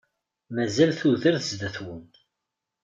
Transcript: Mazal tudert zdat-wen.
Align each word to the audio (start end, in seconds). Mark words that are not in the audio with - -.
Mazal 0.55 0.91
tudert 0.99 1.45
zdat-wen. 1.49 2.05